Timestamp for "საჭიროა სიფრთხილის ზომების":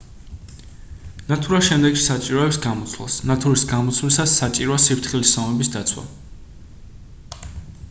4.41-5.73